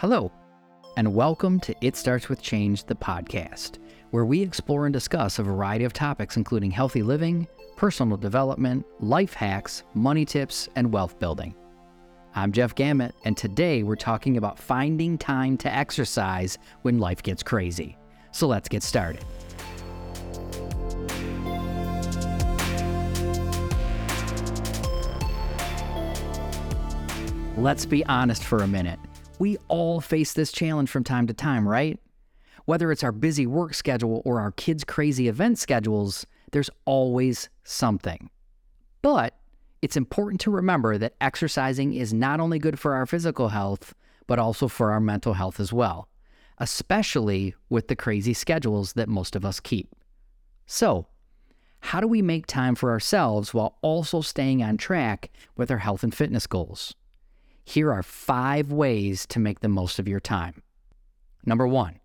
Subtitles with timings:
[0.00, 0.30] Hello,
[0.98, 3.78] and welcome to It Starts With Change, the podcast,
[4.10, 9.32] where we explore and discuss a variety of topics including healthy living, personal development, life
[9.32, 11.54] hacks, money tips, and wealth building.
[12.34, 17.42] I'm Jeff Gamet, and today we're talking about finding time to exercise when life gets
[17.42, 17.96] crazy.
[18.32, 19.24] So let's get started.
[27.56, 28.98] Let's be honest for a minute.
[29.38, 31.98] We all face this challenge from time to time, right?
[32.64, 38.30] Whether it's our busy work schedule or our kids' crazy event schedules, there's always something.
[39.02, 39.34] But
[39.82, 43.94] it's important to remember that exercising is not only good for our physical health,
[44.26, 46.08] but also for our mental health as well,
[46.58, 49.94] especially with the crazy schedules that most of us keep.
[50.66, 51.06] So,
[51.80, 56.02] how do we make time for ourselves while also staying on track with our health
[56.02, 56.94] and fitness goals?
[57.68, 60.62] Here are five ways to make the most of your time.
[61.44, 61.98] Number one,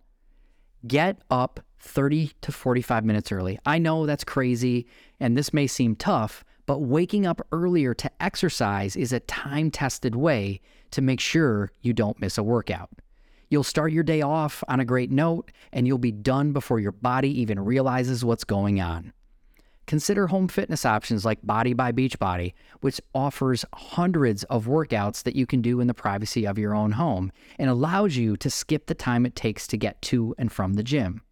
[0.88, 3.60] get up 30 to 45 minutes early.
[3.64, 4.88] I know that's crazy
[5.20, 10.16] and this may seem tough, but waking up earlier to exercise is a time tested
[10.16, 12.90] way to make sure you don't miss a workout.
[13.48, 16.92] You'll start your day off on a great note and you'll be done before your
[16.92, 19.12] body even realizes what's going on.
[19.86, 25.46] Consider home fitness options like BODi by Beachbody, which offers hundreds of workouts that you
[25.46, 28.94] can do in the privacy of your own home and allows you to skip the
[28.94, 31.22] time it takes to get to and from the gym.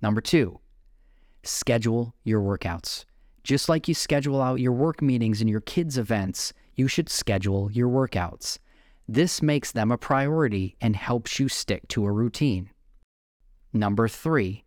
[0.00, 0.60] Number two,
[1.42, 3.04] schedule your workouts.
[3.42, 7.70] Just like you schedule out your work meetings and your kids' events, you should schedule
[7.72, 8.58] your workouts.
[9.08, 12.70] This makes them a priority and helps you stick to a routine.
[13.72, 14.64] Number three,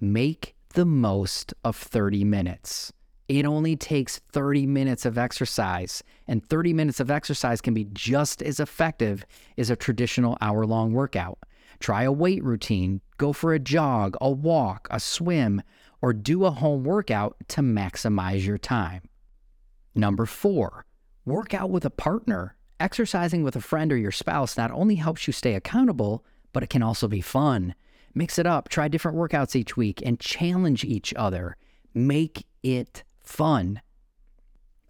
[0.00, 2.92] make the most of 30 minutes.
[3.28, 8.42] It only takes 30 minutes of exercise, and 30 minutes of exercise can be just
[8.42, 9.24] as effective
[9.56, 11.38] as a traditional hour long workout.
[11.78, 15.62] Try a weight routine, go for a jog, a walk, a swim,
[16.02, 19.02] or do a home workout to maximize your time.
[19.94, 20.84] Number four,
[21.24, 22.56] work out with a partner.
[22.80, 26.70] Exercising with a friend or your spouse not only helps you stay accountable, but it
[26.70, 27.76] can also be fun.
[28.14, 31.56] Mix it up, try different workouts each week, and challenge each other.
[31.92, 33.80] Make it fun.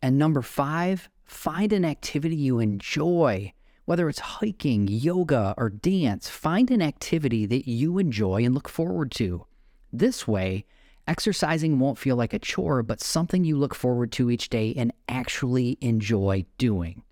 [0.03, 3.53] And number five, find an activity you enjoy.
[3.87, 9.11] Whether it's hiking, yoga, or dance, find an activity that you enjoy and look forward
[9.13, 9.47] to.
[9.93, 10.65] This way,
[11.07, 14.93] exercising won't feel like a chore, but something you look forward to each day and
[15.09, 17.03] actually enjoy doing.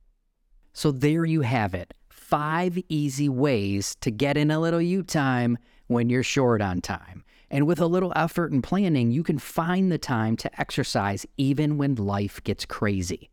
[0.73, 1.94] So there you have it
[2.33, 5.59] five easy ways to get in a little you time
[5.93, 7.25] when you're short on time.
[7.51, 11.77] And with a little effort and planning, you can find the time to exercise even
[11.77, 13.31] when life gets crazy.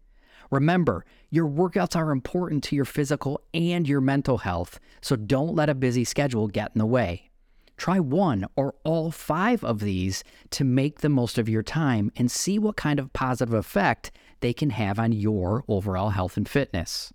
[0.52, 5.70] Remember, your workouts are important to your physical and your mental health, so don't let
[5.70, 7.30] a busy schedule get in the way.
[7.78, 12.30] Try one or all five of these to make the most of your time and
[12.30, 17.14] see what kind of positive effect they can have on your overall health and fitness.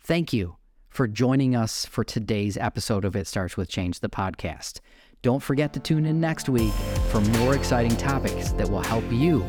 [0.00, 0.56] Thank you
[0.94, 4.78] for joining us for today's episode of It Starts With Change, the podcast.
[5.22, 6.72] Don't forget to tune in next week
[7.10, 9.44] for more exciting topics that will help you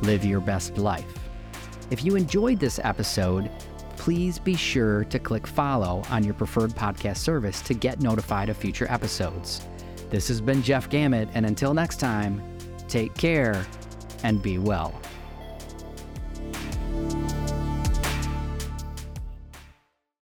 [0.00, 1.04] live your best life.
[1.90, 3.50] If you enjoyed this episode,
[3.98, 8.56] please be sure to click follow on your preferred podcast service to get notified of
[8.56, 9.68] future episodes.
[10.08, 12.42] This has been Jeff Gamet, and until next time,
[12.88, 13.66] take care
[14.22, 14.98] and be well.